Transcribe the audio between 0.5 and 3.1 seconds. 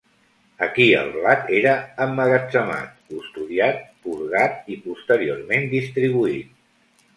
Aquí el blat era emmagatzemat,